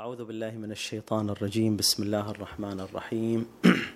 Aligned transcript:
أعوذ 0.00 0.24
بالله 0.24 0.50
من 0.50 0.72
الشيطان 0.72 1.30
الرجيم. 1.30 1.76
بسم 1.76 2.02
الله 2.02 2.30
الرحمن 2.30 2.80
الرحيم. 2.80 3.46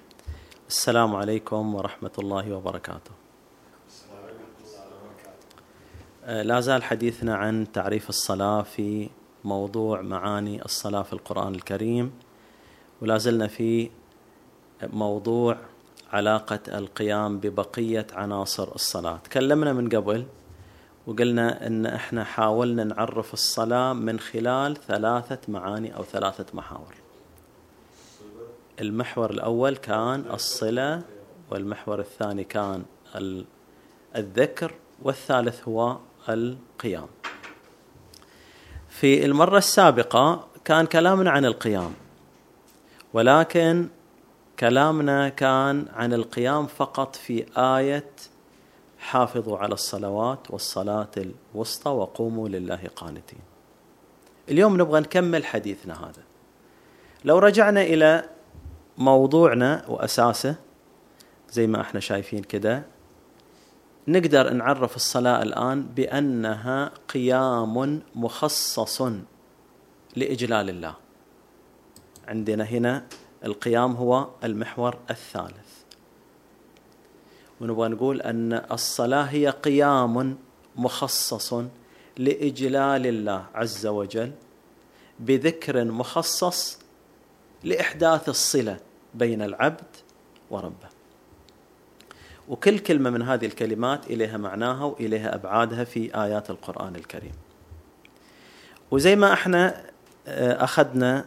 السلام 0.68 1.16
عليكم 1.16 1.74
ورحمة 1.74 2.10
الله 2.18 2.52
وبركاته. 2.52 3.10
آه، 6.24 6.42
لا 6.42 6.60
زال 6.60 6.82
حديثنا 6.82 7.36
عن 7.36 7.72
تعريف 7.72 8.08
الصلاة 8.08 8.62
في 8.62 9.08
موضوع 9.44 10.00
معاني 10.02 10.64
الصلاة 10.64 11.02
في 11.02 11.12
القرآن 11.12 11.54
الكريم 11.54 12.12
ولا 13.02 13.18
زلنا 13.18 13.46
في 13.46 13.90
موضوع 14.82 15.56
علاقة 16.12 16.60
القيام 16.68 17.40
ببقية 17.40 18.06
عناصر 18.12 18.74
الصلاة. 18.74 19.16
تكلمنا 19.16 19.72
من 19.72 19.88
قبل 19.88 20.26
وقلنا 21.06 21.66
إن 21.66 21.86
إحنا 21.86 22.24
حاولنا 22.24 22.84
نعرف 22.84 23.32
الصلاة 23.32 23.92
من 23.92 24.20
خلال 24.20 24.76
ثلاثة 24.76 25.38
معاني 25.48 25.96
أو 25.96 26.02
ثلاثة 26.04 26.46
محاور. 26.54 26.94
المحور 28.80 29.30
الأول 29.30 29.76
كان 29.76 30.24
الصلة 30.30 31.02
والمحور 31.50 32.00
الثاني 32.00 32.44
كان 32.44 32.82
الذكر 34.16 34.74
والثالث 35.02 35.68
هو 35.68 35.96
القيام. 36.28 37.06
في 38.88 39.24
المرة 39.24 39.58
السابقة 39.58 40.46
كان 40.64 40.86
كلامنا 40.86 41.30
عن 41.30 41.44
القيام 41.44 41.94
ولكن 43.12 43.88
كلامنا 44.60 45.28
كان 45.28 45.86
عن 45.94 46.12
القيام 46.12 46.66
فقط 46.66 47.16
في 47.16 47.46
آية 47.56 48.10
حافظوا 48.98 49.58
على 49.58 49.74
الصلوات 49.74 50.50
والصلاة 50.50 51.10
الوسطى 51.54 51.90
وقوموا 51.90 52.48
لله 52.48 52.80
قانتين. 52.96 53.40
اليوم 54.48 54.80
نبغى 54.80 55.00
نكمل 55.00 55.44
حديثنا 55.44 56.04
هذا. 56.04 56.22
لو 57.24 57.38
رجعنا 57.38 57.82
إلى 57.82 58.28
موضوعنا 58.98 59.84
وأساسه 59.88 60.54
زي 61.50 61.66
ما 61.66 61.80
إحنا 61.80 62.00
شايفين 62.00 62.42
كده 62.42 62.82
نقدر 64.08 64.52
نعرف 64.52 64.96
الصلاة 64.96 65.42
الآن 65.42 65.82
بأنها 65.82 66.90
قيام 67.08 68.02
مخصص 68.14 69.02
لإجلال 70.16 70.70
الله. 70.70 70.94
عندنا 72.28 72.64
هنا 72.64 73.06
القيام 73.44 73.92
هو 73.92 74.28
المحور 74.44 74.98
الثالث. 75.10 75.65
ونبغى 77.60 77.88
نقول 77.88 78.20
أن 78.20 78.52
الصلاة 78.72 79.22
هي 79.22 79.48
قيام 79.48 80.36
مخصص 80.76 81.54
لإجلال 82.18 83.06
الله 83.06 83.46
عز 83.54 83.86
وجل 83.86 84.32
بذكر 85.20 85.84
مخصص 85.84 86.78
لإحداث 87.64 88.28
الصلة 88.28 88.76
بين 89.14 89.42
العبد 89.42 89.96
وربه. 90.50 90.88
وكل 92.48 92.78
كلمة 92.78 93.10
من 93.10 93.22
هذه 93.22 93.46
الكلمات 93.46 94.06
إليها 94.06 94.36
معناها 94.36 94.84
وإليها 94.84 95.34
أبعادها 95.34 95.84
في 95.84 96.22
آيات 96.22 96.50
القرآن 96.50 96.96
الكريم. 96.96 97.32
وزي 98.90 99.16
ما 99.16 99.32
إحنا 99.32 99.86
آه، 100.26 100.64
أخذنا 100.64 101.24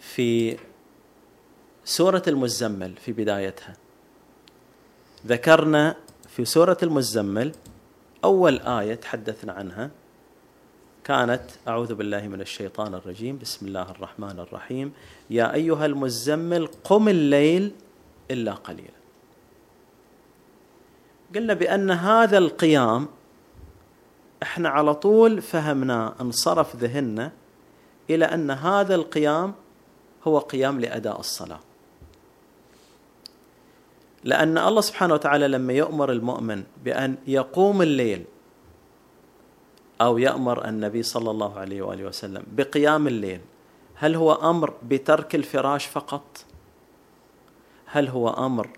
في 0.00 0.56
سورة 1.84 2.22
المزمل 2.28 2.96
في 2.96 3.12
بدايتها 3.12 3.76
ذكرنا 5.26 5.96
في 6.28 6.44
سورة 6.44 6.76
المزمل 6.82 7.52
أول 8.24 8.58
آية 8.58 8.94
تحدثنا 8.94 9.52
عنها. 9.52 9.90
كانت 11.04 11.42
أعوذ 11.68 11.94
بالله 11.94 12.28
من 12.28 12.40
الشيطان 12.40 12.94
الرجيم. 12.94 13.38
بسم 13.38 13.66
الله 13.66 13.90
الرحمن 13.90 14.38
الرحيم. 14.40 14.92
يا 15.30 15.54
أيها 15.54 15.86
المزمل 15.86 16.68
قم 16.84 17.08
الليل 17.08 17.72
إلا 18.30 18.52
قليلا. 18.52 19.00
قلنا 21.34 21.54
بأن 21.54 21.90
هذا 21.90 22.38
القيام 22.38 23.08
إحنا 24.42 24.68
على 24.68 24.94
طول 24.94 25.42
فهمنا 25.42 26.14
انصرف 26.20 26.76
ذهننا 26.76 27.32
إلى 28.10 28.24
أن 28.24 28.50
هذا 28.50 28.94
القيام 28.94 29.54
هو 30.24 30.38
قيام 30.38 30.80
لأداء 30.80 31.20
الصلاة. 31.20 31.60
لأن 34.24 34.58
الله 34.58 34.80
سبحانه 34.80 35.14
وتعالى 35.14 35.48
لما 35.48 35.72
يؤمر 35.72 36.12
المؤمن 36.12 36.64
بأن 36.84 37.16
يقوم 37.26 37.82
الليل 37.82 38.24
أو 40.00 40.18
يأمر 40.18 40.68
النبي 40.68 41.02
صلى 41.02 41.30
الله 41.30 41.58
عليه 41.58 41.82
وآله 41.82 42.04
وسلم 42.04 42.42
بقيام 42.52 43.06
الليل 43.06 43.40
هل 43.94 44.14
هو 44.14 44.32
أمر 44.32 44.74
بترك 44.82 45.34
الفراش 45.34 45.86
فقط؟ 45.86 46.44
هل 47.86 48.08
هو 48.08 48.28
أمر 48.28 48.68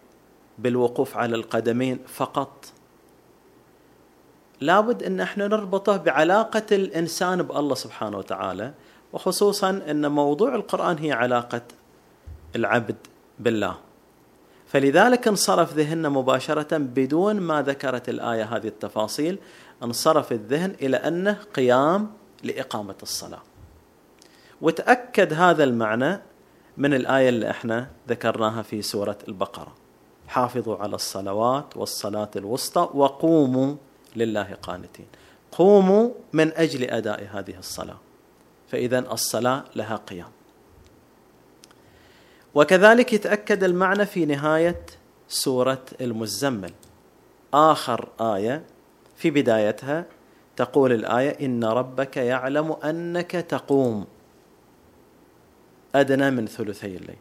بالوقوف 0.59 1.17
على 1.17 1.37
القدمين 1.37 1.99
فقط؟ 2.07 2.67
لابد 4.61 5.03
أن 5.03 5.21
إحنا 5.21 5.49
نربطه 5.49 5.97
بعلاقة 5.97 6.67
الإنسان 6.73 7.43
بالله 7.43 7.75
سبحانه 7.75 8.19
وتعالى 8.19 8.73
وخصوصا 9.13 9.71
أن 9.71 10.11
موضوع 10.11 10.55
القرآن 10.55 10.99
هي 10.99 11.13
علاقة 11.13 11.63
العبد 12.57 12.97
بالله. 13.39 13.86
فلذلك 14.67 15.29
انصرف 15.29 15.75
ذهننا 15.75 16.09
مباشرة 16.09 16.79
بدون 16.79 17.41
ما 17.41 17.63
ذكرت 17.63 18.09
الآية 18.09 18.45
هذه 18.45 18.67
التفاصيل 18.67 19.39
انصرف 19.83 20.33
الذهن 20.33 20.77
إلى 20.83 20.97
أنه 20.97 21.39
قيام 21.55 22.11
لإقامة 22.45 22.95
الصلاة. 23.03 23.43
وتأكد 24.61 25.33
هذا 25.33 25.65
المعنى 25.65 26.21
من 26.77 26.95
الآية 26.95 27.29
اللي 27.29 27.51
إحنا 27.51 27.89
ذكرناها 28.09 28.63
في 28.63 28.83
سورة 28.83 29.19
البقرة. 29.29 29.75
حافظوا 30.29 30.77
على 30.77 30.95
الصلوات 30.95 31.77
والصلاة 31.77 32.31
الوسطى 32.37 32.89
وقوموا 32.95 33.75
لله 34.17 34.57
قانتين. 34.63 35.07
قوموا 35.53 36.11
من 36.33 36.53
أجل 36.53 36.85
أداء 36.85 37.29
هذه 37.33 37.59
الصلاة. 37.59 37.99
فإذا 38.69 38.99
الصلاة 38.99 39.65
لها 39.77 39.97
قيام. 39.97 40.36
وكذلك 42.57 43.13
يتأكد 43.13 43.65
المعنى 43.65 44.07
في 44.07 44.27
نهاية 44.27 44.87
سورة 45.29 45.85
المزمل. 46.01 46.73
آخر 47.55 48.09
آية 48.21 48.65
في 49.17 49.31
بدايتها 49.31 50.05
تقول 50.57 50.93
الآية 50.93 51.47
إن 51.47 51.65
ربك 51.65 52.17
يعلم 52.17 52.73
أنك 52.73 53.31
تقوم. 53.31 54.07
أدنى 55.95 56.31
من 56.31 56.47
ثلثي 56.47 56.97
الليل. 56.97 57.19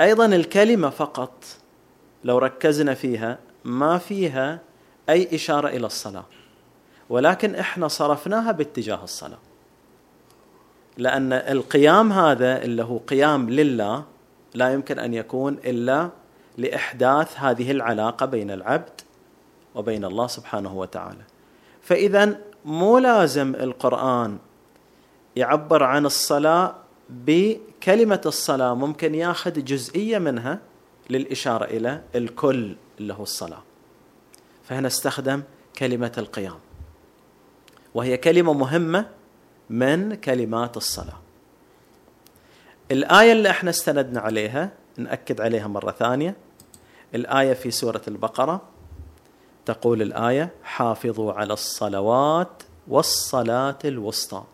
أيضا 0.00 0.26
الكلمة 0.26 0.90
فقط 0.90 1.44
لو 2.24 2.38
ركزنا 2.38 2.94
فيها 2.94 3.38
ما 3.64 3.98
فيها 3.98 4.60
أي 5.08 5.34
إشارة 5.34 5.68
إلى 5.68 5.86
الصلاة 5.86 6.24
ولكن 7.10 7.54
إحنا 7.54 7.88
صرفناها 7.88 8.52
باتجاه 8.52 9.04
الصلاة. 9.04 9.51
لأن 10.98 11.32
القيام 11.32 12.12
هذا 12.12 12.62
اللي 12.62 12.84
هو 12.84 12.98
قيام 12.98 13.50
لله 13.50 14.04
لا 14.54 14.72
يمكن 14.72 14.98
أن 14.98 15.14
يكون 15.14 15.58
إلا 15.64 16.10
لإحداث 16.58 17.40
هذه 17.40 17.70
العلاقة 17.70 18.26
بين 18.26 18.50
العبد 18.50 19.00
وبين 19.74 20.04
الله 20.04 20.26
سبحانه 20.26 20.74
وتعالى. 20.74 21.22
فإذا 21.82 22.38
مو 22.64 22.98
لازم 22.98 23.54
القرآن 23.54 24.38
يعبر 25.36 25.82
عن 25.82 26.06
الصلاة 26.06 26.74
بكلمة 27.10 28.20
الصلاة 28.26 28.74
ممكن 28.74 29.14
ياخذ 29.14 29.64
جزئية 29.64 30.18
منها 30.18 30.58
للإشارة 31.10 31.64
إلى 31.64 32.02
الكل 32.14 32.76
اللي 33.00 33.14
هو 33.14 33.22
الصلاة. 33.22 33.62
فهنا 34.64 34.86
استخدم 34.86 35.42
كلمة 35.78 36.12
القيام. 36.18 36.58
وهي 37.94 38.16
كلمة 38.16 38.52
مهمة 38.52 39.06
من 39.72 40.14
كلمات 40.14 40.76
الصلاة. 40.76 41.18
الآية 42.90 43.32
اللي 43.32 43.50
إحنا 43.50 43.70
استندنا 43.70 44.20
عليها 44.20 44.70
نأكد 44.96 45.40
عليها 45.40 45.66
مرة 45.66 45.90
ثانية. 45.90 46.36
الآية 47.14 47.52
في 47.52 47.70
سورة 47.70 48.02
البقرة 48.08 48.62
تقول 49.64 50.02
الآية 50.02 50.52
حافظوا 50.62 51.32
على 51.32 51.52
الصلوات 51.52 52.62
والصلاة 52.88 53.78
الوسطى 53.84 54.44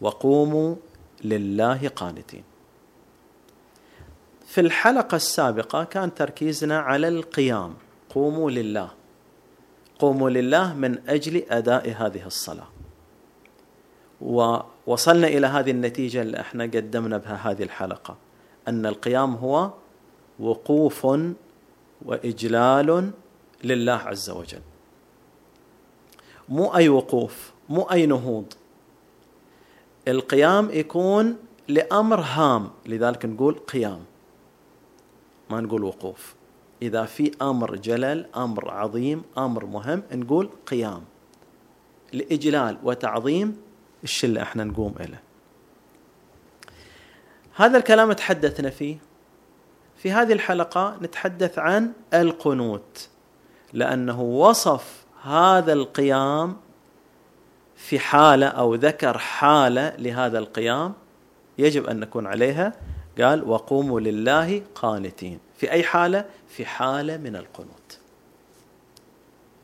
وقوموا 0.00 0.76
لله 1.24 1.88
قانتين. 1.88 2.44
في 4.46 4.60
الحلقة 4.60 5.16
السابقة 5.16 5.84
كان 5.84 6.14
تركيزنا 6.14 6.78
على 6.78 7.08
القيام 7.08 7.74
قوموا 8.14 8.50
لله. 8.50 8.90
قوموا 9.98 10.30
لله 10.30 10.74
من 10.74 11.08
أجل 11.08 11.44
أداء 11.50 11.88
هذه 11.98 12.26
الصلاة. 12.26 12.73
ووصلنا 14.24 15.26
إلى 15.26 15.46
هذه 15.46 15.70
النتيجة 15.70 16.22
اللي 16.22 16.40
إحنا 16.40 16.64
قدمنا 16.64 17.18
بها 17.18 17.50
هذه 17.50 17.62
الحلقة. 17.62 18.16
أن 18.68 18.86
القيام 18.86 19.34
هو 19.34 19.70
وقوف 20.40 21.06
وإجلال 22.04 23.10
لله 23.64 23.92
عز 23.92 24.30
وجل. 24.30 24.60
مو 26.48 26.74
أي 26.74 26.88
وقوف 26.88 27.52
مو 27.68 27.82
أي 27.82 28.06
نهوض. 28.06 28.52
القيام 30.08 30.70
يكون 30.72 31.36
لأمر 31.68 32.20
هام 32.20 32.70
لذلك 32.86 33.26
نقول 33.26 33.54
قيام. 33.54 34.04
ما 35.50 35.60
نقول 35.60 35.84
وقوف. 35.84 36.34
إذا 36.82 37.04
في 37.04 37.30
أمر 37.42 37.76
جلل 37.76 38.26
أمر 38.36 38.70
عظيم 38.70 39.22
أمر 39.38 39.66
مهم 39.66 40.02
نقول 40.12 40.48
قيام. 40.66 41.04
لإجلال 42.12 42.78
وتعظيم 42.82 43.56
الشيء 44.04 44.30
اللي 44.30 44.42
إحنا 44.42 44.64
نقوم 44.64 44.94
له 45.00 45.18
هذا 47.56 47.78
الكلام 47.78 48.12
تحدثنا 48.12 48.70
فيه. 48.70 48.98
في 49.96 50.12
هذه 50.12 50.32
الحلقة 50.32 50.98
نتحدث 51.02 51.58
عن 51.58 51.92
القنوت 52.14 53.08
لأنه 53.72 54.20
وصف 54.20 55.04
هذا 55.22 55.72
القيام 55.72 56.56
في 57.76 57.98
حالة 57.98 58.46
أو 58.46 58.74
ذكر 58.74 59.18
حالة 59.18 59.96
لهذا 59.96 60.38
القيام 60.38 60.94
يجب 61.58 61.86
أن 61.86 62.00
نكون 62.00 62.26
عليها. 62.26 62.72
قال 63.20 63.48
وقوموا 63.48 64.00
لله 64.00 64.62
قانتين. 64.74 65.38
في 65.56 65.70
أي 65.70 65.82
حالة؟ 65.82 66.24
في 66.48 66.66
حالة 66.66 67.16
من 67.16 67.36
القنوت. 67.36 67.98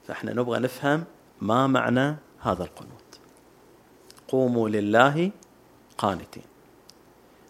فإحنا 0.09 0.33
نبغى 0.33 0.59
نفهم 0.59 1.05
ما 1.41 1.67
معنى 1.67 2.17
هذا 2.41 2.65
القنوت. 2.65 3.00
قوموا 4.31 4.69
لله 4.69 5.31
قانتين. 5.99 6.43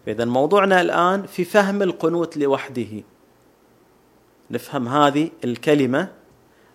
اذا 0.07 0.25
موضوعنا 0.25 0.81
الآن 0.81 1.25
في 1.25 1.45
فهم 1.45 1.81
القنوت 1.81 2.37
لوحده. 2.37 3.03
نفهم 4.51 4.87
هذه 4.87 5.29
الكلمة 5.43 6.07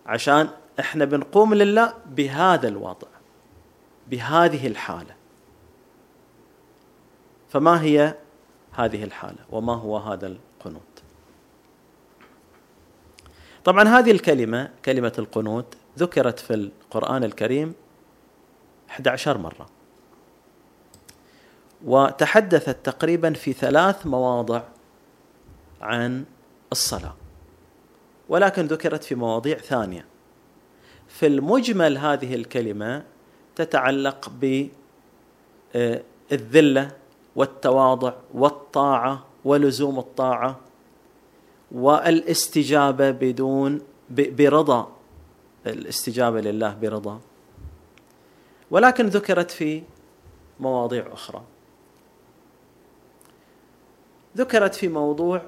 عشان 0.06 0.48
إحنا 0.80 1.04
بنقوم 1.04 1.54
لله 1.54 1.94
بهذا 2.06 2.68
الوضع 2.68 3.08
بهذه 4.10 4.66
الحالة. 4.66 5.14
فما 7.48 7.82
هي 7.82 8.14
هذه 8.72 9.04
الحالة؟ 9.04 9.38
وما 9.50 9.74
هو 9.74 9.96
هذا 9.96 10.26
القنوت؟ 10.26 10.82
طبعا 13.64 13.88
هذه 13.88 14.10
الكلمة 14.10 14.70
كلمة 14.84 15.12
القنوت 15.18 15.76
ذكرت 15.98 16.38
في 16.38 16.54
القرآن 16.54 17.24
الكريم 17.24 17.74
11 18.90 19.38
مره 19.38 19.75
وتحدثت 21.84 22.86
تقريبا 22.86 23.32
في 23.32 23.52
ثلاث 23.52 24.06
مواضع 24.06 24.62
عن 25.80 26.24
الصلاة 26.72 27.14
ولكن 28.28 28.66
ذكرت 28.66 29.04
في 29.04 29.14
مواضيع 29.14 29.58
ثانية. 29.58 30.06
في 31.08 31.26
المجمل 31.26 31.98
هذه 31.98 32.34
الكلمة 32.34 33.04
تتعلق 33.56 34.32
بالذله 35.74 36.90
والتواضع 37.36 38.12
والطاعة 38.34 39.24
ولزوم 39.44 39.98
الطاعة 39.98 40.60
والاستجابة 41.72 43.10
بدون 43.10 43.80
برضا. 44.10 44.92
الاستجابة 45.66 46.40
لله 46.40 46.74
برضا. 46.74 47.20
ولكن 48.70 49.06
ذكرت 49.06 49.50
في 49.50 49.82
مواضيع 50.60 51.12
أخرى. 51.12 51.42
ذكرت 54.36 54.74
في 54.74 54.88
موضوع 54.88 55.42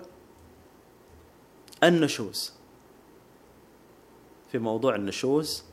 النشوز. 1.84 2.52
في 4.52 4.58
موضوع 4.58 4.94
النشوز 4.94 5.64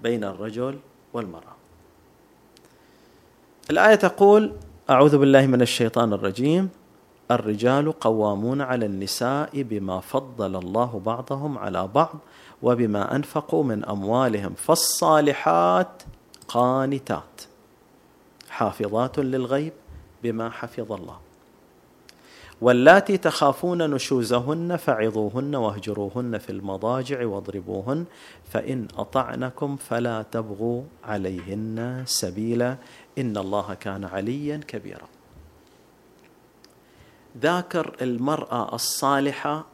بين 0.00 0.24
الرجل 0.24 0.78
والمرأة. 1.12 1.56
الآية 3.70 3.94
تقول 3.94 4.52
أعوذ 4.90 5.18
بالله 5.18 5.46
من 5.46 5.62
الشيطان 5.62 6.12
الرجيم. 6.12 6.68
الرجال 7.30 7.92
قوامون 7.92 8.60
على 8.60 8.86
النساء 8.86 9.62
بما 9.62 10.00
فضل 10.00 10.56
الله 10.56 11.02
بعضهم 11.06 11.58
على 11.58 11.86
بعض 11.86 12.18
وبما 12.62 13.16
أنفقوا 13.16 13.64
من 13.64 13.84
أموالهم 13.84 14.54
فالصالحات 14.54 16.02
قانتات. 16.48 17.42
حافظات 18.48 19.18
للغيب 19.18 19.72
بما 20.22 20.50
حفظ 20.50 20.92
الله. 20.92 21.29
واللاتي 22.60 23.18
تخافون 23.18 23.90
نشوزهن 23.90 24.76
فعظوهن 24.76 25.54
واهجروهن 25.54 26.38
في 26.38 26.50
المضاجع 26.50 27.26
واضربوهن 27.26 28.04
فإن 28.50 28.88
أطعنكم 28.96 29.76
فلا 29.76 30.22
تبغوا 30.22 30.82
عليهن 31.04 32.02
سبيلا. 32.06 32.76
إن 33.18 33.36
الله 33.36 33.74
كان 33.74 34.04
عليا 34.04 34.60
كبيرا. 34.68 35.08
ذاكر 37.38 37.96
المرأة 38.02 38.74
الصالحة 38.74 39.66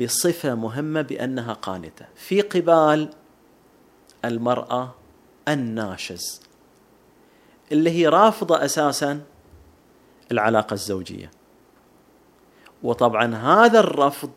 بصفة 0.00 0.54
مهمة 0.54 1.02
بأنها 1.02 1.52
قانتة. 1.52 2.06
في 2.14 2.40
قبال 2.40 3.10
المرأة 4.24 4.94
الناشز 5.48 6.42
اللي 7.72 7.90
هي 7.90 8.08
رافضة 8.08 8.64
أساسا 8.64 9.20
العلاقة 10.32 10.74
الزوجية. 10.74 11.30
وطبعا 12.82 13.34
هذا 13.34 13.80
الرفض 13.80 14.30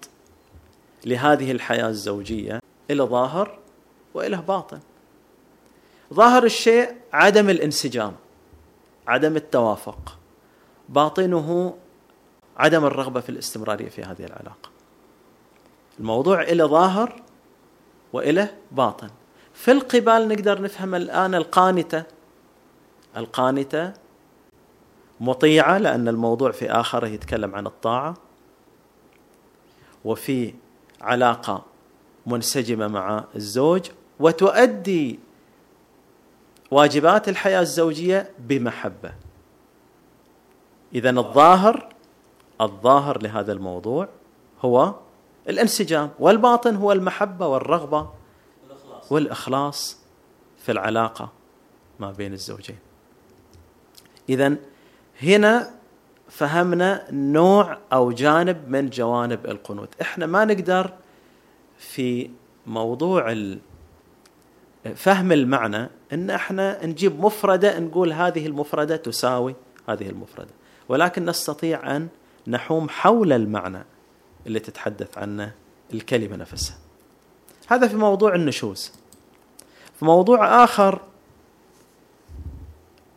لهذه 1.06 1.52
الحياة 1.52 1.90
الزوجية 1.90 2.60
له 2.90 3.06
ظاهر 3.06 3.60
وله 4.14 4.40
باطن. 4.40 4.80
ظاهر 6.14 6.44
الشيء 6.44 6.96
عدم 7.14 7.50
الانسجام 7.50 8.16
عدم 9.08 9.36
التوافق. 9.36 10.18
باطنه 10.90 11.78
عدم 12.58 12.86
الرغبة 12.86 13.20
في 13.20 13.30
الاستمرارية 13.30 13.90
في 13.90 14.04
هذه 14.04 14.26
العلاقة. 14.26 14.70
الموضوع 16.00 16.44
له 16.44 16.68
ظاهر 16.68 17.22
وله 18.14 18.50
باطن. 18.72 19.10
في 19.54 19.72
القبال 19.72 20.28
نقدر 20.28 20.62
نفهم 20.62 20.96
الآن 20.96 21.36
القانتة. 21.36 22.04
القانتة 23.18 23.94
مطيعة 25.20 25.78
لأن 25.78 26.08
الموضوع 26.08 26.52
في 26.52 26.72
آخره 26.72 27.08
يتكلم 27.08 27.56
عن 27.56 27.68
الطاعة. 27.68 28.25
وفي 30.06 30.54
علاقة 31.02 31.66
منسجمة 32.26 32.88
مع 32.88 33.24
الزوج 33.36 33.90
وتؤدي 34.20 35.20
واجبات 36.72 37.30
الحياة 37.30 37.62
الزوجية 37.62 38.32
بمحبة. 38.40 39.14
إذا 40.96 41.10
الظاهر 41.10 41.94
الظاهر 42.62 43.22
لهذا 43.22 43.52
الموضوع 43.52 44.08
هو 44.62 44.96
الانسجام 45.50 46.12
والباطن 46.20 46.76
هو 46.76 46.92
المحبة 46.92 47.48
والرغبة 47.48 48.10
والإخلاص. 49.10 50.06
في 50.58 50.72
العلاقة 50.72 51.32
ما 52.00 52.12
بين 52.12 52.34
الزوجين. 52.34 52.78
اذا 54.30 54.56
هنا 55.22 55.75
فهمنا 56.30 57.12
نوع 57.12 57.78
أو 57.94 58.12
جانب 58.12 58.70
من 58.70 58.90
جوانب 58.90 59.46
القنوت. 59.46 59.90
إحنا 60.02 60.26
ما 60.26 60.46
نقدر 60.46 60.94
في 61.78 62.30
موضوع 62.68 63.54
فهم 64.96 65.32
المعنى 65.32 65.90
إن 66.14 66.30
إحنا 66.30 66.86
نجيب 66.86 67.20
مفردة 67.20 67.80
نقول 67.80 68.14
هذه 68.14 68.48
المفردة 68.48 68.96
تساوي 68.96 69.56
هذه 69.90 70.10
المفردة. 70.10 70.52
ولكن 70.90 71.26
نستطيع 71.26 71.96
أن 71.96 72.08
نحوم 72.48 72.90
حول 72.90 73.34
المعنى 73.34 73.86
اللي 74.48 74.60
تتحدث 74.60 75.18
عنه 75.18 75.52
الكلمة 75.94 76.36
نفسها. 76.36 76.78
هذا 77.68 77.88
في 77.88 77.96
موضوع 77.96 78.36
النشوز. 78.36 78.92
في 80.00 80.06
موضوع 80.06 80.64
آخر 80.64 81.02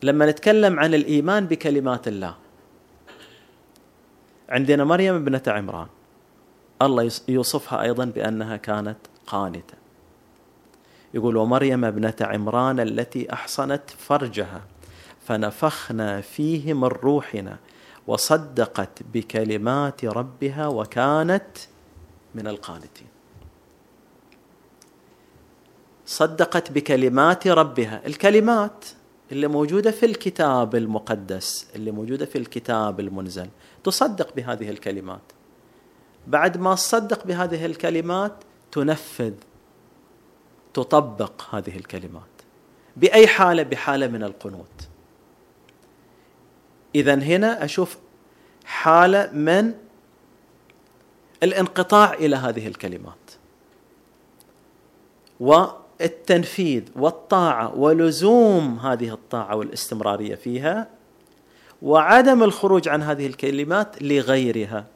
لما 0.03 0.27
نتكلم 0.27 0.81
عن 0.81 0.95
الإيمان 0.95 1.47
بكلمات 1.47 2.09
الله 2.09 2.35
عندنا 4.49 4.85
مريم 4.85 5.15
ابنة 5.15 5.43
عمران. 5.47 5.87
الله 6.83 7.11
يوصفها 7.29 7.83
أيضا 7.83 8.05
بأنها 8.05 8.57
كانت 8.57 8.99
قانتة. 9.27 9.75
يقول 11.15 11.37
ومريم 11.37 11.85
ابنة 11.85 12.15
عمران 12.21 12.81
التي 12.81 13.33
أحصنت 13.33 13.91
فرجها 13.91 14.63
فنفخنا 15.27 16.21
فيه 16.21 16.75
من 16.75 16.85
روحنا 16.85 17.59
وصدقت 18.07 19.03
بكلمات 19.15 20.05
ربها 20.05 20.67
وكانت 20.67 21.57
من 22.35 22.47
القانتين. 22.47 23.09
صدقت 26.07 26.73
بكلمات 26.73 27.47
ربها. 27.49 28.07
الكلمات 28.07 28.85
اللي 29.33 29.49
موجودة 29.49 29.91
في 29.91 30.07
الكتاب 30.07 30.75
المقدس 30.75 31.67
اللي 31.77 31.91
موجودة 31.91 32.27
في 32.27 32.39
الكتاب 32.39 33.01
المنزل. 33.01 33.49
تصدق 33.85 34.35
بهذه 34.35 34.71
الكلمات. 34.71 35.21
بعد 36.27 36.57
ما 36.57 36.75
تصدق 36.75 37.27
بهذه 37.27 37.67
الكلمات 37.67 38.33
تنفذ 38.73 39.33
تطبق 40.75 41.55
هذه 41.55 41.77
الكلمات. 41.77 42.23
بأي 42.97 43.27
حالة؟ 43.27 43.63
بحالة 43.63 44.07
من 44.07 44.23
القنوت. 44.23 44.89
اذا 46.95 47.15
هنا 47.15 47.65
أشوف 47.65 47.99
حالة 48.65 49.33
من 49.33 49.75
الانقطاع 51.43 52.13
إلى 52.13 52.37
هذه 52.37 52.67
الكلمات. 52.67 53.15
والتنفيذ 56.01 56.83
والطاعة 56.97 57.75
ولزوم 57.75 58.79
هذه 58.79 59.13
الطاعة 59.13 59.57
والاستمرارية 59.57 60.35
فيها 60.35 60.89
وعدم 61.83 62.43
الخروج 62.43 62.89
عن 62.89 63.03
هذه 63.03 63.27
الكلمات 63.27 64.03
لغيرها. 64.03 64.87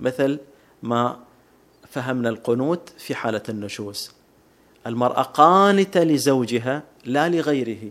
مثل 0.00 0.38
ما 0.82 1.18
فهمنا 1.90 2.28
القنوت 2.28 2.92
في 2.98 3.14
حالة 3.14 3.42
النشوز. 3.48 4.12
المرأة 4.86 5.22
قانتة 5.22 6.02
لزوجها 6.02 6.82
لا 7.04 7.28
لغيره 7.28 7.90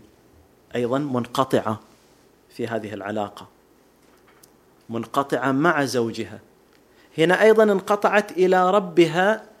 أيضا 0.74 0.98
منقطعة 0.98 1.80
في 2.50 2.66
هذه 2.66 2.94
العلاقة. 2.94 3.46
منقطعة 4.88 5.52
مع 5.52 5.84
زوجها. 5.84 6.40
هنا 7.18 7.42
أيضا 7.42 7.62
انقطعت 7.62 8.32
إلى 8.32 8.70
ربها 8.70 9.55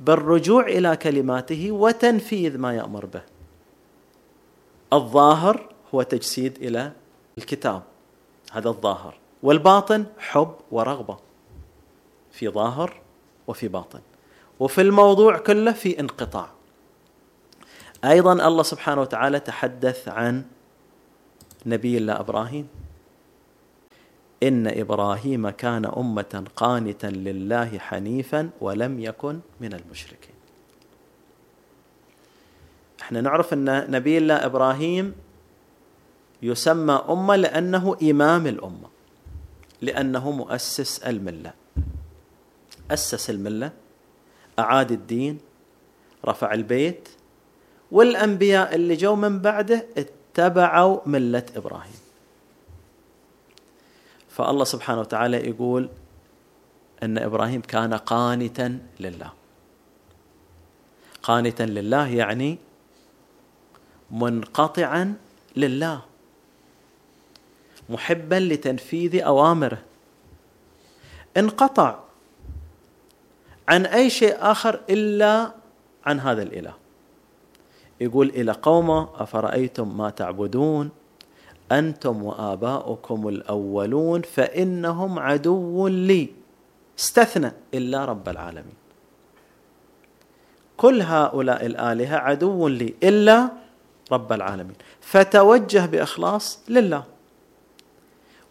بالرجوع 0.00 0.66
إلى 0.66 0.96
كلماته 0.96 1.72
وتنفيذ 1.72 2.58
ما 2.58 2.76
يأمر 2.76 3.06
به. 3.06 3.22
الظاهر 4.92 5.74
هو 5.94 6.02
تجسيد 6.02 6.56
إلى 6.56 6.92
الكتاب. 7.38 7.82
هذا 8.52 8.68
الظاهر. 8.68 9.18
والباطن 9.42 10.06
حب 10.18 10.54
ورغبة. 10.70 11.18
في 12.32 12.48
ظاهر 12.48 13.00
وفي 13.46 13.68
باطن. 13.68 14.00
وفي 14.60 14.80
الموضوع 14.80 15.38
كله 15.38 15.72
في 15.72 16.00
انقطاع. 16.00 16.50
أيضا 18.04 18.32
الله 18.48 18.62
سبحانه 18.62 19.00
وتعالى 19.00 19.40
تحدث 19.40 20.08
عن 20.08 20.44
نبي 21.66 21.98
الله 21.98 22.20
إبراهيم. 22.20 22.68
إن 24.42 24.66
إبراهيم 24.66 25.50
كان 25.50 25.84
أمة 25.84 26.44
قانتا 26.56 27.06
لله 27.06 27.78
حنيفا 27.78 28.50
ولم 28.60 29.00
يكن 29.00 29.40
من 29.60 29.72
المشركين. 29.72 30.34
إحنا 33.00 33.20
نعرف 33.20 33.52
إن 33.52 33.90
نبي 33.90 34.18
الله 34.18 34.46
إبراهيم 34.46 35.14
يسمى 36.42 37.04
أمة 37.08 37.36
لأنه 37.36 37.96
إمام 38.02 38.46
الأمة 38.46 38.88
لأنه 39.82 40.30
مؤسس 40.30 40.98
الملة. 40.98 41.52
أسس 42.90 43.30
الملة 43.30 43.72
أعاد 44.58 44.92
الدين 44.92 45.38
رفع 46.24 46.54
البيت 46.54 47.08
والأنبياء 47.90 48.74
اللي 48.74 48.96
جو 48.96 49.16
من 49.16 49.38
بعده 49.38 49.86
اتبعوا 49.96 51.00
ملة 51.06 51.46
إبراهيم. 51.56 52.09
فالله 54.40 54.64
سبحانه 54.64 55.00
وتعالى 55.00 55.36
يقول 55.48 55.88
أن 57.02 57.18
إبراهيم 57.18 57.60
كان 57.60 57.94
قانتا 57.94 58.78
لله. 59.00 59.32
قانتا 61.22 61.62
لله 61.62 62.08
يعني 62.08 62.58
منقطعا 64.10 65.14
لله. 65.56 66.00
محبا 67.88 68.34
لتنفيذ 68.34 69.22
أوامره. 69.22 69.78
انقطع 71.36 71.98
عن 73.68 73.86
أي 73.86 74.10
شيء 74.10 74.36
آخر 74.40 74.80
إلا 74.90 75.52
عن 76.06 76.20
هذا 76.20 76.42
الإله. 76.42 76.74
يقول 78.00 78.28
إلى 78.28 78.52
قومه 78.52 79.22
أفرأيتم 79.22 79.98
ما 79.98 80.10
تعبدون؟ 80.10 80.90
أنتم 81.72 82.22
وآباؤكم 82.22 83.28
الأولون 83.28 84.22
فإنهم 84.22 85.18
عدو 85.18 85.88
لي. 85.88 86.28
استثنى 86.98 87.52
إلا 87.74 88.04
رب 88.04 88.28
العالمين. 88.28 88.74
كل 90.76 91.02
هؤلاء 91.02 91.66
الآلهة 91.66 92.16
عدو 92.16 92.68
لي 92.68 92.94
إلا 93.02 93.50
رب 94.12 94.32
العالمين. 94.32 94.76
فتوجه 95.00 95.86
بإخلاص 95.86 96.60
لله. 96.68 97.04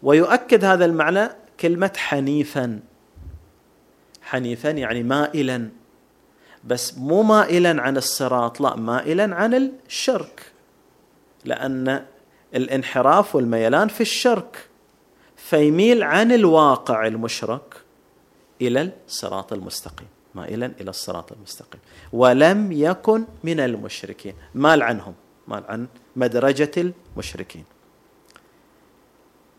ويؤكد 0.02 0.64
هذا 0.64 0.84
المعنى 0.84 1.28
كلمة 1.60 1.92
حنيفا. 1.96 2.80
حنيفا 4.22 4.68
يعني 4.68 5.02
مائلا. 5.02 5.68
بس 6.64 6.98
مو 6.98 7.22
مائلا 7.22 7.82
عن 7.82 7.96
الصراط 7.96 8.60
لا 8.60 8.76
مائلا 8.76 9.34
عن 9.34 9.72
الشرك. 9.86 10.52
لأن 11.44 12.04
الانحراف 12.54 13.36
والميلان 13.36 13.88
في 13.88 14.00
الشرك. 14.00 14.68
فيميل 15.36 16.02
عن 16.02 16.32
الواقع 16.32 17.06
المشرك 17.06 17.74
إلى 18.60 18.90
الصراط 19.08 19.52
المستقيم 19.52 20.08
مائلا 20.34 20.72
إلى 20.80 20.90
الصراط 20.90 21.32
المستقيم. 21.32 21.80
ولم 22.12 22.72
يكن 22.72 23.24
من 23.44 23.60
المشركين. 23.60 24.34
مال 24.54 24.82
عنهم 24.82 25.14
مال 25.48 25.64
عن 25.68 25.86
مدرجة 26.16 26.70
المشركين. 27.16 27.64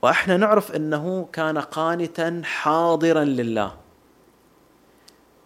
وإحنا 0.01 0.37
نعرف 0.37 0.75
إنه 0.75 1.27
كان 1.33 1.57
قانتا 1.57 2.41
حاضرا 2.45 3.23
لله. 3.23 3.75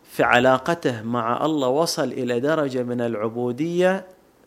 في 0.03 0.23
علاقته 0.23 1.01
مع 1.01 1.45
الله 1.45 1.67
وصل 1.67 2.03
إلى 2.03 2.39
درجة 2.39 2.83
من 2.83 3.01
العبودية 3.01 4.05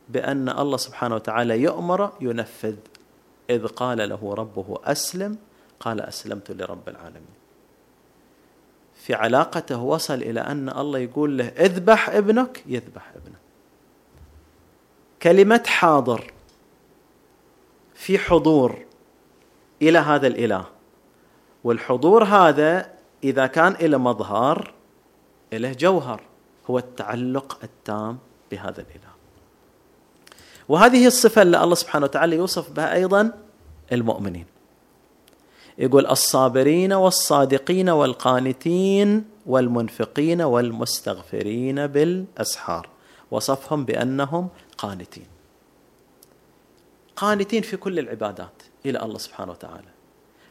بأن 0.09 0.49
الله 0.49 0.76
سبحانه 0.76 1.14
وتعالى 1.14 1.62
يؤمر 1.62 2.12
ينفذ 2.21 2.76
إذ 3.50 3.67
قال 3.67 4.09
له 4.09 4.35
ربه 4.35 4.78
أسلم 4.85 5.38
قال 5.81 6.00
أسلمت 6.00 6.50
لرب 6.50 6.88
العالمين. 6.88 7.38
في 8.95 9.14
علاقته 9.14 9.83
وصل 9.83 10.14
إلى 10.14 10.40
أن 10.40 10.69
الله 10.69 10.99
يقول 10.99 11.38
له 11.38 11.45
اذبح 11.45 12.11
ابنك 12.11 12.62
يذبح 12.67 13.12
ابنه. 13.17 13.38
كلمة 15.23 15.62
حاضر 15.67 16.33
في 17.95 18.19
حضور 18.19 18.85
إلى 19.83 19.99
هذا 19.99 20.26
الإله. 20.26 20.64
والحضور 21.64 22.25
هذا 22.25 22.90
إذا 23.25 23.47
كان 23.47 23.73
إلى 23.73 23.99
مظهر 23.99 24.73
له 25.52 25.73
جوهر 25.73 26.23
هو 26.71 26.78
التعلق 26.78 27.59
التام 27.62 28.19
بهذا 28.50 28.81
الإله. 28.81 29.17
وهذه 30.68 31.06
الصفة 31.06 31.42
اللي 31.42 31.64
الله 31.64 31.75
سبحانه 31.75 32.04
وتعالى 32.04 32.37
يوصف 32.37 32.70
بها 32.70 32.94
أيضا 32.94 33.32
المؤمنين. 33.92 34.46
يقول 35.78 36.06
الصابرين 36.06 36.92
والصادقين 36.92 37.90
والقانتين 37.90 39.25
والمنفقين 39.46 40.42
والمستغفرين 40.42 41.87
بالأسحار. 41.87 42.88
وصفهم 43.30 43.84
بأنهم 43.84 44.48
قانتين. 44.78 45.26
قانتين 47.16 47.62
في 47.62 47.76
كل 47.76 47.98
العبادات 47.98 48.62
إلى 48.87 49.02
الله 49.02 49.18
سبحانه 49.18 49.52
وتعالى. 49.52 49.88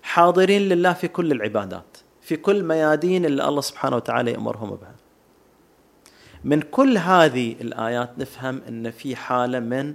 حاضرين 0.01 0.61
لله 0.61 0.93
في 0.93 1.07
كل 1.07 1.31
العبادات. 1.31 1.97
في 2.21 2.35
كل 2.37 2.63
ميادين 2.63 3.25
اللي 3.25 3.47
الله 3.47 3.61
سبحانه 3.61 3.95
وتعالى 3.95 4.31
يأمرهم 4.31 4.69
بها. 4.69 4.95
من 6.43 6.61
كل 6.61 6.97
هذه 6.97 7.55
الآيات 7.61 8.19
نفهم 8.19 8.61
إن 8.67 8.91
في 8.91 9.15
حالة 9.15 9.59
من 9.59 9.93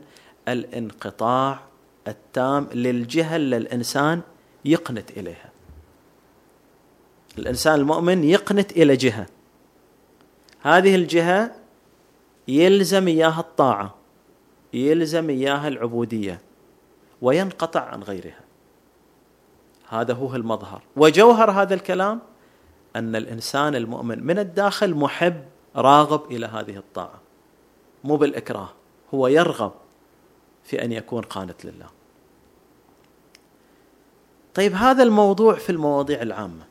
الانقطاع 0.48 1.60
التام 2.08 2.68
للجهه 2.74 3.36
اللي 3.36 3.56
الانسان 3.56 4.20
يقنت 4.64 5.10
إليها. 5.10 5.52
الإنسان 7.38 7.74
المؤمن 7.74 8.24
يقنت 8.24 8.72
إلى 8.72 8.96
جهة. 8.96 9.26
هذه 10.60 10.94
الجهة 10.94 11.52
يلزم 12.48 13.08
إياها 13.08 13.40
الطاعة 13.40 13.94
يلزم 14.72 15.30
إياها 15.30 15.68
العبودية 15.68 16.40
وينقطع 17.22 17.80
عن 17.80 18.02
غيرها. 18.02 18.40
هذا 19.88 20.14
هو 20.14 20.36
المظهر. 20.36 20.82
وجوهر 20.96 21.50
هذا 21.50 21.74
الكلام 21.74 22.20
أن 22.96 23.16
الإنسان 23.16 23.74
المؤمن 23.74 24.26
من 24.26 24.38
الداخل 24.38 24.94
محب 24.94 25.44
راغب 25.76 26.32
إلى 26.32 26.46
هذه 26.46 26.76
الطاعة. 26.76 27.20
مو 28.04 28.16
بالإكراه 28.16 28.68
هو 29.14 29.26
يرغب 29.26 29.72
في 30.64 30.84
أن 30.84 30.92
يكون 30.92 31.22
قانت 31.22 31.64
لله. 31.64 31.86
طيب 34.54 34.72
هذا 34.74 35.02
الموضوع 35.02 35.54
في 35.54 35.70
المواضيع 35.70 36.22
العامة. 36.22 36.64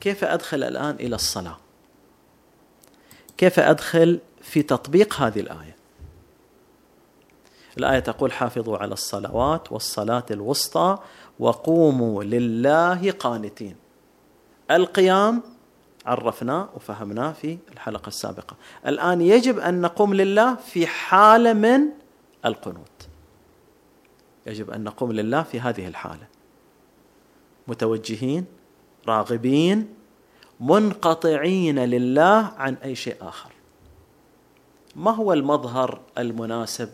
كيف 0.00 0.24
أدخل 0.24 0.62
الآن 0.62 0.94
إلى 0.94 1.14
الصلاة؟ 1.14 1.56
كيف 3.36 3.58
أدخل 3.58 4.20
في 4.42 4.62
تطبيق 4.62 5.14
هذه 5.14 5.40
الآية؟ 5.40 5.76
الآية 7.78 7.98
تقول 7.98 8.32
حافظوا 8.32 8.78
على 8.78 8.92
الصلوات 8.92 9.72
والصلاة 9.72 10.24
الوسطى 10.30 10.98
وقوموا 11.38 12.24
لله 12.24 13.10
قانتين. 13.10 13.76
القيام 14.70 15.42
عرفناه 16.06 16.68
وفهمناه 16.74 17.32
في 17.32 17.58
الحلقة 17.72 18.08
السابقة. 18.08 18.56
الآن 18.86 19.20
يجب 19.20 19.58
أن 19.58 19.80
نقوم 19.80 20.14
لله 20.14 20.54
في 20.54 20.86
حالة 20.86 21.52
من 21.52 21.80
القنوت. 22.44 23.08
يجب 24.46 24.70
أن 24.70 24.84
نقوم 24.84 25.12
لله 25.12 25.42
في 25.42 25.60
هذه 25.60 25.88
الحالة. 25.88 26.26
متوجهين 27.68 28.44
راغبين 29.08 29.94
منقطعين 30.60 31.78
لله 31.78 32.52
عن 32.56 32.74
أي 32.74 32.94
شيء 32.94 33.16
آخر. 33.20 33.52
ما 34.96 35.10
هو 35.10 35.32
المظهر 35.32 36.00
المناسب 36.18 36.88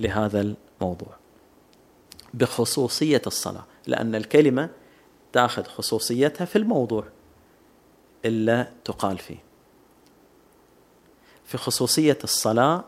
لهذا 0.00 0.54
الموضوع؟ 0.80 1.16
بخصوصية 2.34 3.22
الصلاة 3.26 3.64
لأن 3.86 4.14
الكلمة 4.14 4.70
تاخذ 5.32 5.64
خصوصيتها 5.64 6.44
في 6.44 6.56
الموضوع. 6.56 7.04
إلا 8.24 8.68
تقال 8.84 9.18
فيه. 9.18 9.38
في 11.44 11.58
خصوصية 11.58 12.18
الصلاة 12.24 12.84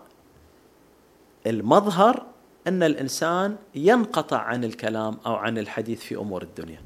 المظهر 1.46 2.26
أن 2.66 2.82
الإنسان 2.82 3.56
ينقطع 3.74 4.38
عن 4.38 4.64
الكلام 4.64 5.18
أو 5.26 5.34
عن 5.34 5.58
الحديث 5.58 6.00
في 6.00 6.16
أمور 6.16 6.42
الدنيا 6.42 6.82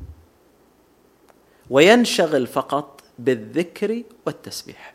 وينشغل 1.71 2.47
فقط 2.47 3.01
بالذكر 3.19 4.03
والتسبيح. 4.27 4.95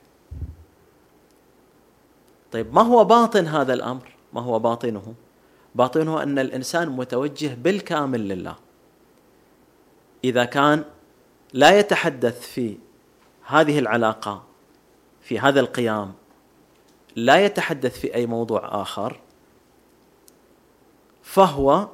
طيب 2.52 2.74
ما 2.74 2.82
هو 2.82 3.04
باطن 3.04 3.48
هذا 3.48 3.74
الأمر؟ 3.74 4.12
ما 4.34 4.42
هو 4.42 4.60
باطنه؟ 4.60 5.14
باطنه 5.76 6.24
أن 6.24 6.40
الإنسان 6.40 6.90
متوجه 6.90 7.54
بالكامل 7.54 8.28
لله. 8.28 8.56
إذا 10.24 10.46
كان 10.46 10.84
لا 11.54 11.80
يتحدث 11.80 12.42
في 12.42 12.78
هذه 13.54 13.80
العلاقة 13.80 14.44
في 15.22 15.40
هذا 15.40 15.60
القيام 15.60 16.14
لا 17.16 17.46
يتحدث 17.46 18.00
في 18.00 18.16
أي 18.16 18.26
موضوع 18.26 18.82
آخر 18.82 19.20
فهو 21.24 21.90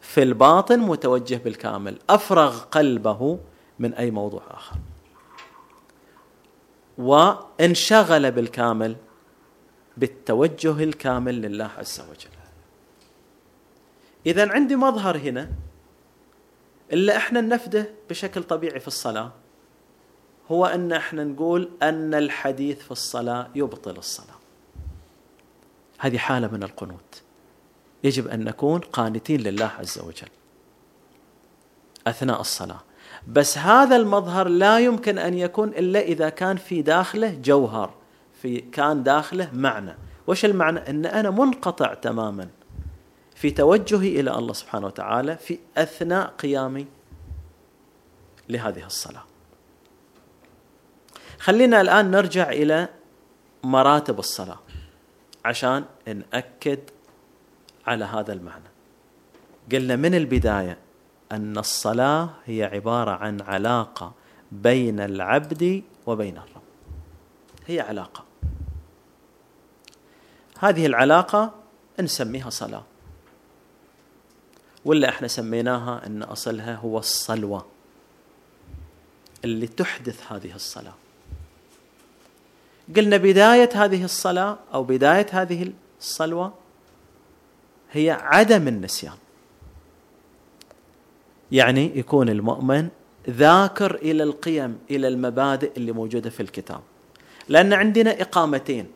في 0.00 0.22
الباطن 0.22 0.78
متوجه 0.78 1.36
بالكامل 1.36 1.98
أفرغ 2.10 2.60
قلبه 2.60 3.38
من 3.78 3.94
أي 3.94 4.10
موضوع 4.10 4.42
آخر. 4.50 4.76
وانشغل 6.98 8.30
بالكامل 8.30 8.96
بالتوجه 9.96 10.84
الكامل 10.84 11.42
لله 11.42 11.70
عز 11.78 12.00
وجل. 12.10 12.30
اذا 14.26 14.52
عندي 14.52 14.76
مظهر 14.76 15.16
هنا 15.16 15.50
إلا 16.92 17.16
إحنا 17.16 17.40
نفده 17.40 17.90
بشكل 18.10 18.42
طبيعي 18.42 18.80
في 18.80 18.88
الصلاة. 18.88 19.43
هو 20.50 20.66
أن 20.66 20.92
إحنا 20.92 21.24
نقول 21.24 21.70
أن 21.82 22.14
الحديث 22.14 22.78
في 22.78 22.90
الصلاة 22.90 23.48
يبطل 23.54 23.96
الصلاة. 23.96 24.36
هذه 25.98 26.18
حالة 26.18 26.48
من 26.48 26.62
القنوت. 26.62 27.22
يجب 28.04 28.28
أن 28.28 28.44
نكون 28.44 28.80
قانتين 28.80 29.40
لله 29.40 29.70
عز 29.78 29.98
وجل 29.98 30.28
أثناء 32.06 32.40
الصلاة. 32.40 32.80
بس 33.28 33.58
هذا 33.58 33.96
المظهر 33.96 34.48
لا 34.48 34.78
يمكن 34.78 35.18
أن 35.18 35.34
يكون 35.34 35.68
إلا 35.68 36.00
إذا 36.00 36.28
كان 36.28 36.56
في 36.56 36.82
داخله 36.82 37.40
جوهر 37.44 37.94
في 38.42 38.60
كان 38.60 39.02
داخله 39.02 39.50
معنى. 39.52 39.94
وش 40.26 40.44
المعنى؟ 40.44 40.90
إن 40.90 41.06
أنا 41.06 41.30
منقطع 41.30 41.94
تماما 41.94 42.48
في 43.34 43.50
توجهي 43.50 44.20
إلى 44.20 44.38
الله 44.38 44.52
سبحانه 44.52 44.86
وتعالى 44.86 45.36
في 45.36 45.58
أثناء 45.76 46.26
قيامي 46.26 46.86
لهذه 48.48 48.86
الصلاة. 48.86 49.22
خلينا 51.44 51.80
الآن 51.80 52.10
نرجع 52.10 52.50
إلى 52.50 52.88
مراتب 53.62 54.18
الصلاة 54.18 54.58
عشان 55.44 55.84
نأكد 56.06 56.78
على 57.86 58.04
هذا 58.04 58.32
المعنى. 58.32 58.70
قلنا 59.72 59.96
من 59.96 60.14
البداية 60.14 60.78
أن 61.32 61.58
الصلاة 61.58 62.30
هي 62.44 62.64
عبارة 62.64 63.10
عن 63.10 63.40
علاقة 63.40 64.12
بين 64.52 65.00
العبد 65.00 65.82
وبين 66.06 66.36
الرب. 66.36 66.62
هي 67.66 67.80
علاقة. 67.80 68.24
هذه 70.58 70.86
العلاقة 70.86 71.54
نسميها 72.00 72.50
صلاة. 72.50 72.84
ولا 74.84 75.08
إحنا 75.08 75.28
سميناها 75.28 76.06
إن 76.06 76.22
أصلها 76.22 76.74
هو 76.74 76.98
الصلوة 76.98 77.66
اللي 79.44 79.66
تحدث 79.66 80.32
هذه 80.32 80.54
الصلاة. 80.54 81.03
قلنا 82.96 83.16
بداية 83.16 83.70
هذه 83.74 84.04
الصلاة 84.04 84.58
أو 84.74 84.84
بداية 84.84 85.26
هذه 85.30 85.72
الصلوة 86.00 86.54
هي 87.92 88.10
عدم 88.10 88.68
النسيان. 88.68 89.14
يعني 91.52 91.98
يكون 91.98 92.28
المؤمن 92.28 92.88
ذاكر 93.30 93.94
إلى 93.94 94.22
القيم 94.22 94.78
إلى 94.90 95.08
المبادئ 95.08 95.72
اللي 95.76 95.92
موجودة 95.92 96.30
في 96.30 96.40
الكتاب. 96.40 96.80
لأن 97.48 97.72
عندنا 97.72 98.22
إقامتين. 98.22 98.86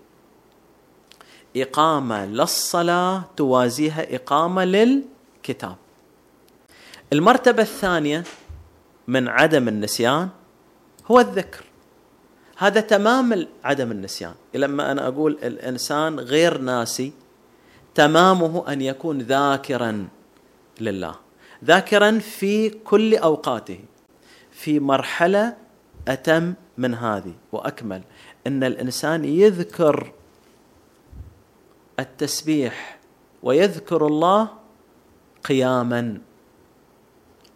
إقامة 1.57 2.27
للصلاة 2.27 3.25
توازيها 3.37 4.15
إقامة 4.15 4.65
للكتاب. 4.65 5.77
المرتبة 7.13 7.63
الثانية 7.63 8.25
من 9.09 9.29
عدم 9.29 9.69
النسيان 9.69 10.29
هو 11.07 11.21
الذكر. 11.21 11.65
هذا 12.59 12.81
تمام 12.81 13.47
عدم 13.65 13.91
النسيان. 13.91 14.35
لما 14.55 14.93
أنا 14.93 15.09
أقول 15.09 15.39
الإنسان 15.43 16.21
غير 16.21 16.59
ناسي 16.59 17.13
تمامه 17.95 18.73
أن 18.73 18.81
يكون 18.81 19.19
ذاكرا 19.19 20.09
لله. 20.81 21.15
ذاكرا 21.65 22.19
في 22.19 22.71
كل 22.71 23.17
أوقاته. 23.17 23.81
في 24.51 24.81
مرحلة 24.81 25.57
أتم 26.09 26.55
من 26.79 26.95
هذه. 26.95 27.35
وأكمل. 27.53 28.03
إن 28.47 28.65
الإنسان 28.65 29.25
يذكر 29.25 30.13
التسبيح 32.01 32.99
ويذكر 33.43 34.07
الله 34.07 34.49
قياما 35.45 36.19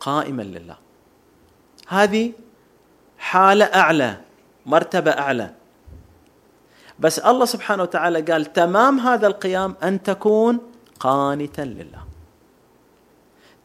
قائما 0.00 0.42
لله. 0.42 0.76
هذه 1.88 2.32
حالة 3.18 3.64
أعلى. 3.64 4.20
مرتبة 4.66 5.11
أعلى. 5.11 5.55
بس 6.98 7.18
الله 7.18 7.44
سبحانه 7.44 7.83
وتعالى 7.83 8.20
قال 8.20 8.53
تمام 8.53 9.01
هذا 9.01 9.27
القيام 9.27 9.77
أن 9.83 10.03
تكون 10.03 10.59
قانتا 11.01 11.62
لله. 11.62 12.05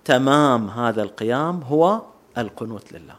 تمام 0.06 0.70
هذا 0.70 1.04
القيام 1.04 1.62
هو 1.64 2.02
القنوت 2.38 2.94
لله. 2.94 3.16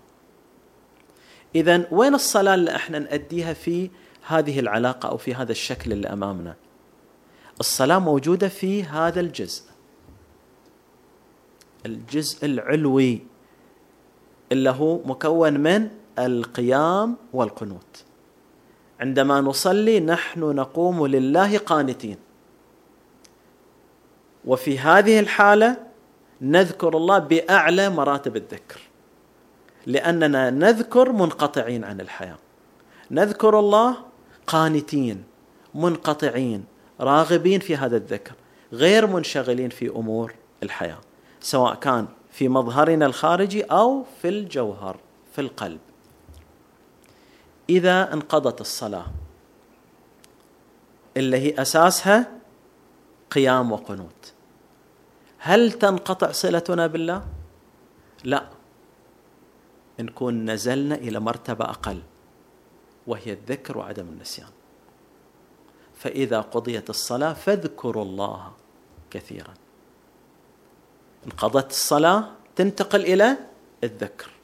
اذا 1.54 1.86
وين 1.90 2.14
الصلاة 2.14 2.54
اللي 2.54 2.76
إحنا 2.76 2.98
نأديها 2.98 3.52
في 3.52 3.90
هذه 4.26 4.60
العلاقة 4.60 5.08
أو 5.08 5.16
في 5.16 5.34
هذا 5.34 5.52
الشكل 5.52 5.92
اللي 5.92 6.08
أمامنا؟ 6.08 6.54
الصلاة 7.60 7.98
موجودة 7.98 8.48
في 8.48 8.84
هذا 8.84 9.20
الجزء. 9.20 9.62
الجزء 11.86 12.46
العلوي 12.46 13.22
اللي 14.52 14.70
هو 14.70 14.98
مكون 15.04 15.60
من 15.60 15.88
القيام 16.26 17.16
والقنوت. 17.32 18.04
عندما 19.00 19.40
نصلي 19.40 20.00
نحن 20.00 20.40
نقوم 20.40 21.06
لله 21.06 21.58
قانتين. 21.58 22.16
وفي 24.44 24.78
هذه 24.78 25.20
الحالة 25.20 25.76
نذكر 26.40 26.96
الله 26.96 27.18
بأعلى 27.18 27.90
مراتب 27.90 28.36
الذكر 28.36 28.80
لأننا 29.86 30.50
نذكر 30.50 31.12
منقطعين 31.12 31.84
عن 31.84 32.00
الحياة. 32.00 32.38
نذكر 33.10 33.58
الله 33.58 33.96
قانتين 34.46 35.24
منقطعين 35.74 36.64
راغبين 37.00 37.60
في 37.60 37.76
هذا 37.76 37.96
الذكر 37.96 38.32
غير 38.72 39.06
منشغلين 39.06 39.68
في 39.70 39.88
أمور 39.88 40.34
الحياة 40.62 40.98
سواء 41.40 41.74
كان 41.74 42.06
في 42.30 42.48
مظهرنا 42.48 43.06
الخارجي 43.06 43.62
أو 43.62 44.04
في 44.22 44.28
الجوهر 44.28 44.96
في 45.32 45.40
القلب. 45.40 45.78
إذا 47.68 48.12
انقضت 48.12 48.60
الصلاة 48.60 49.06
اللي 51.16 51.36
هي 51.36 51.62
أساسها 51.62 52.38
قيام 53.30 53.72
وقنوت. 53.72 54.32
هل 55.38 55.72
تنقطع 55.72 56.32
صلتنا 56.32 56.86
بالله؟ 56.86 57.26
لا. 58.24 58.48
نكون 60.00 60.50
نزلنا 60.50 60.94
إلى 60.94 61.20
مرتبة 61.20 61.64
أقل 61.64 62.02
وهي 63.06 63.32
الذكر 63.32 63.78
وعدم 63.78 64.08
النسيان. 64.08 64.48
فإذا 65.96 66.40
قضيت 66.40 66.90
الصلاة 66.90 67.32
فاذكروا 67.32 68.04
الله 68.04 68.52
كثيرا. 69.10 69.54
انقضت 71.26 71.70
الصلاة 71.70 72.30
تنتقل 72.56 73.00
إلى 73.00 73.36
الذكر. 73.84 74.37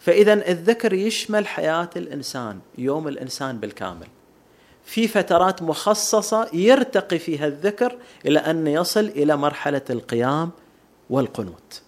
فإذا 0.00 0.32
الذكر 0.32 0.92
يشمل 0.92 1.46
حياة 1.46 1.90
الإنسان 1.96 2.60
يوم 2.78 3.08
الإنسان 3.08 3.58
بالكامل 3.58 4.06
في 4.84 5.08
فترات 5.08 5.62
مخصصة 5.62 6.48
يرتقي 6.52 7.18
فيها 7.18 7.46
الذكر 7.46 7.96
إلى 8.26 8.38
أن 8.38 8.66
يصل 8.66 9.04
إلى 9.04 9.36
مرحلة 9.36 9.82
القيام 9.90 10.50
والقنوت 11.10 11.82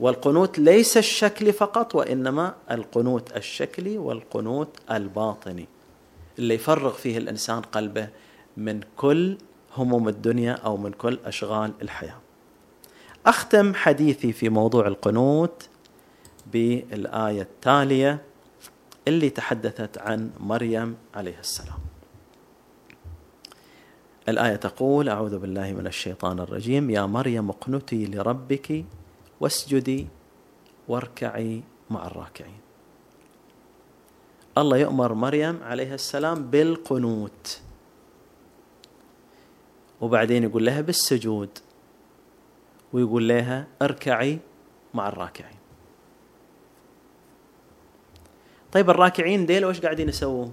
والقنوت 0.00 0.58
ليس 0.58 0.96
الشكلي 0.96 1.52
فقط 1.52 1.94
وإنما 1.94 2.54
القنوت 2.70 3.36
الشكلي 3.36 3.98
والقنوت 3.98 4.76
الباطني 4.90 5.68
اللي 6.38 6.54
يفرغ 6.54 6.92
فيه 6.92 7.18
الإنسان 7.18 7.60
قلبه 7.60 8.08
من 8.56 8.80
كل 8.96 9.36
هموم 9.76 10.08
الدنيا 10.08 10.52
أو 10.52 10.76
من 10.76 10.92
كل 10.92 11.18
أشغال 11.24 11.72
الحياة. 11.82 12.16
أختم 13.26 13.74
حديثي 13.74 14.32
في 14.32 14.48
موضوع 14.48 14.86
القنوت 14.86 15.68
بالايه 16.52 17.42
التالية 17.42 18.22
اللي 19.08 19.30
تحدثت 19.30 19.98
عن 19.98 20.30
مريم 20.40 20.96
عليه 21.14 21.38
السلام. 21.38 21.78
الآية 24.28 24.56
تقول: 24.56 25.08
أعوذ 25.08 25.38
بالله 25.38 25.72
من 25.72 25.86
الشيطان 25.86 26.40
الرجيم 26.40 26.90
يا 26.90 27.06
مريم 27.06 27.50
اقنتي 27.50 28.06
لربك 28.06 28.84
واسجدي 29.40 30.06
واركعي 30.88 31.62
مع 31.90 32.06
الراكعين. 32.06 32.60
الله 34.58 34.76
يؤمر 34.76 35.14
مريم 35.14 35.62
عليه 35.62 35.94
السلام 35.94 36.50
بالقنوت 36.50 37.60
وبعدين 40.00 40.42
يقول 40.42 40.66
لها 40.66 40.80
بالسجود 40.80 41.58
ويقول 42.92 43.28
لها 43.28 43.66
اركعي 43.82 44.38
مع 44.94 45.08
الراكعين 45.08 45.59
طيب 48.72 48.90
الراكعين 48.90 49.46
ديل 49.46 49.64
وش 49.64 49.80
قاعدين 49.80 50.08
يسوون؟ 50.08 50.52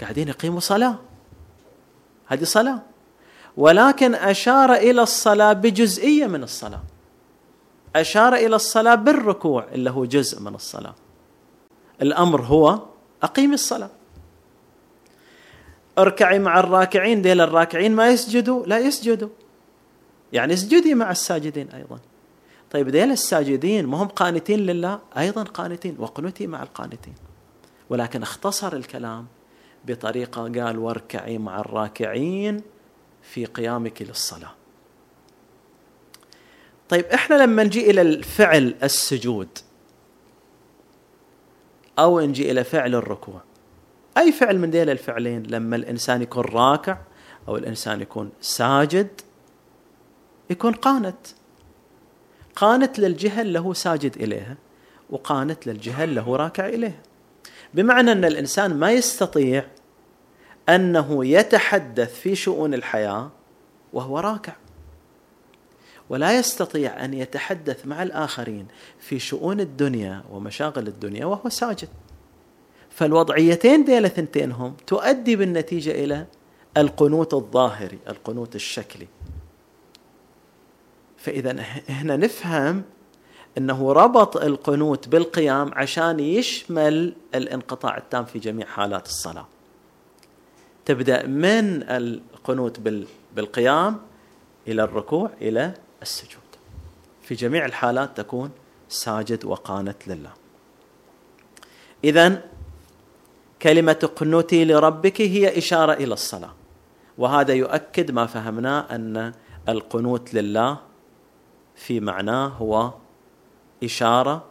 قاعدين 0.00 0.28
يقيموا 0.28 0.60
صلاة. 0.60 0.96
هذه 2.26 2.44
صلاة. 2.44 2.82
ولكن 3.56 4.14
أشار 4.14 4.72
إلى 4.72 5.02
الصلاة 5.02 5.52
بجزئية 5.52 6.26
من 6.26 6.42
الصلاة. 6.42 6.82
أشار 7.96 8.34
إلى 8.34 8.56
الصلاة 8.56 8.94
بالركوع 8.94 9.64
اللي 9.72 9.90
هو 9.90 10.04
جزء 10.04 10.40
من 10.40 10.54
الصلاة. 10.54 10.94
الأمر 12.02 12.42
هو 12.42 12.80
أقيم 13.22 13.52
الصلاة. 13.52 13.90
اركعي 15.98 16.38
مع 16.38 16.60
الراكعين 16.60 17.22
ديل 17.22 17.40
الراكعين 17.40 17.94
ما 17.94 18.08
يسجدوا 18.08 18.66
لا 18.66 18.78
يسجدوا. 18.78 19.28
يعني 20.32 20.52
اسجدي 20.52 20.94
مع 20.94 21.10
الساجدين 21.10 21.68
أيضا. 21.70 21.98
طيب 22.70 22.88
ديل 22.88 23.10
الساجدين 23.10 23.86
ما 23.86 24.02
هم 24.02 24.08
قانتين 24.08 24.58
لله؟ 24.58 25.00
أيضا 25.18 25.42
قانتين 25.42 25.96
واقنتي 25.98 26.46
مع 26.46 26.62
القانتين. 26.62 27.14
ولكن 27.90 28.22
اختصر 28.22 28.72
الكلام 28.72 29.26
بطريقة 29.84 30.42
قال 30.42 30.78
واركعي 30.78 31.38
مع 31.38 31.60
الراكعين 31.60 32.62
في 33.22 33.44
قيامك 33.44 34.02
للصلاة. 34.02 34.52
طيب 36.88 37.04
إحنا 37.04 37.34
لما 37.34 37.64
نجي 37.64 37.90
إلى 37.90 38.02
الفعل 38.02 38.74
السجود 38.82 39.48
أو 41.98 42.20
نجي 42.20 42.50
إلى 42.50 42.64
فعل 42.64 42.94
الركوع 42.94 43.40
أي 44.18 44.32
فعل 44.32 44.58
من 44.58 44.70
ذيل 44.70 44.90
الفعلين؟ 44.90 45.42
لما 45.42 45.76
الإنسان 45.76 46.22
يكون 46.22 46.44
راكع 46.44 46.98
أو 47.48 47.56
الإنسان 47.56 48.00
يكون 48.00 48.30
ساجد 48.40 49.20
يكون 50.50 50.72
قانت. 50.72 51.26
قانت 52.56 52.98
للجهه 52.98 53.40
اللي 53.40 53.58
هو 53.58 53.72
ساجد 53.72 54.16
إليها 54.16 54.56
وقانت 55.10 55.66
للجهه 55.66 56.04
اللي 56.04 56.20
هو 56.20 56.36
راكع 56.36 56.68
إليها. 56.68 57.02
بمعنى 57.74 58.12
أن 58.12 58.24
الإنسان 58.24 58.74
ما 58.74 58.92
يستطيع 58.92 59.64
أنه 60.68 61.24
يتحدث 61.26 62.20
في 62.20 62.34
شؤون 62.34 62.74
الحياة 62.74 63.30
وهو 63.92 64.18
راكع 64.18 64.52
ولا 66.08 66.38
يستطيع 66.38 67.04
أن 67.04 67.14
يتحدث 67.14 67.86
مع 67.86 68.02
الآخرين 68.02 68.66
في 69.00 69.18
شؤون 69.18 69.60
الدنيا 69.60 70.24
ومشاغل 70.30 70.88
الدنيا 70.88 71.26
وهو 71.26 71.48
ساجد. 71.48 71.88
فالوضعيتين 72.90 73.84
ديل 73.84 74.10
ثنتينهم 74.10 74.76
تؤدي 74.86 75.36
بالنتيجة 75.36 75.90
إلى 75.90 76.26
القنوت 76.76 77.34
الظاهري 77.34 77.98
القنوت 78.08 78.54
الشكلي. 78.54 79.06
فإذا 81.26 81.52
هنا 81.88 82.16
نفهم 82.16 82.82
إنه 83.58 83.92
ربط 83.92 84.36
القنوت 84.36 85.08
بالقيام 85.08 85.70
عشان 85.74 86.20
يشمل 86.20 87.14
الانقطاع 87.34 87.96
التام 87.96 88.24
في 88.24 88.38
جميع 88.38 88.66
حالات 88.66 89.06
الصلاة. 89.06 89.46
تبدأ 90.84 91.26
من 91.26 91.82
القنوت 91.82 92.80
بالقيام 93.36 94.00
إلى 94.68 94.82
الركوع 94.82 95.30
إلى 95.42 95.74
السجود. 96.02 96.40
في 97.22 97.34
جميع 97.34 97.66
الحالات 97.66 98.16
تكون 98.16 98.50
ساجد 98.88 99.44
وقانت 99.44 100.08
لله. 100.08 100.32
اذا 102.04 102.42
كلمة 103.62 103.98
اقنتي 104.02 104.64
لربك 104.64 105.20
هي 105.20 105.58
إشارة 105.58 105.92
إلى 105.92 106.14
الصلاة. 106.14 106.54
وهذا 107.18 107.54
يؤكد 107.54 108.10
ما 108.10 108.26
فهمناه 108.26 108.86
أن 108.90 109.32
القنوت 109.68 110.34
لله 110.34 110.85
في 111.76 112.00
معناه 112.00 112.46
هو 112.46 112.92
إشارة 113.84 114.44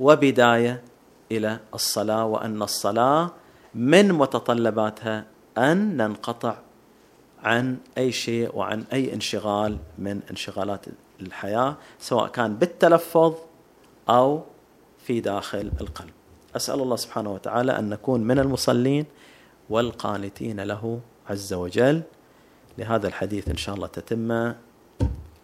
وبداية 0.00 0.82
إلى 1.32 1.58
الصلاة 1.74 2.24
وأن 2.24 2.62
الصلاة 2.62 3.30
من 3.74 4.12
متطلباتها 4.12 5.24
أن 5.58 5.96
ننقطع 5.96 6.56
عن 7.42 7.76
أي 7.98 8.12
شيء 8.12 8.56
وعن 8.56 8.84
أي 8.92 9.14
انشغال 9.14 9.78
من 9.98 10.20
انشغالات 10.30 10.86
الحياة 11.20 11.76
سواء 11.98 12.28
كان 12.28 12.56
بالتلفظ 12.56 13.34
أو 14.08 14.42
في 14.98 15.20
داخل 15.20 15.70
القلب. 15.80 16.10
أسأل 16.56 16.80
الله 16.80 16.96
سبحانه 16.96 17.34
وتعالى 17.34 17.78
أن 17.78 17.88
نكون 17.88 18.20
من 18.20 18.38
المصلين 18.38 19.04
والقانتين 19.70 20.60
له 20.60 21.00
عز 21.30 21.52
وجل. 21.52 22.02
لهذا 22.78 23.08
الحديث 23.08 23.48
إن 23.48 23.56
شاء 23.56 23.74
الله 23.74 23.86
تتمه 23.86 24.56